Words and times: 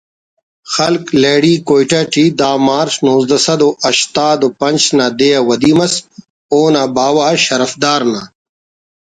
خلق 0.73 1.05
لہڑی 1.21 1.53
کوئٹہ 1.67 2.01
ٹی 2.11 2.25
دہ 2.39 2.49
مارچ 2.67 2.93
نوزدہ 3.05 3.37
سد 3.45 3.61
و 3.67 3.69
ہشتاد 3.87 4.39
و 4.45 4.49
پنچ 4.59 4.81
نا 4.97 5.07
دے 5.17 5.29
ودی 5.47 5.71
مس 5.77 5.93
اونا 6.51 6.83
باوہ 6.95 7.27
شرفدار 7.45 8.01
نا 8.11 8.21